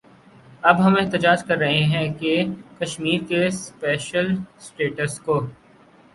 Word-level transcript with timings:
اب 0.63 0.79
ہم 0.85 0.95
احتجاج 0.99 1.43
کر 1.43 1.57
رہے 1.57 1.83
ہیں 1.91 2.07
کہ 2.19 2.33
کشمیر 2.79 3.27
کے 3.29 3.49
سپیشل 3.59 4.35
سٹیٹس 4.61 5.19
کو 5.19 5.39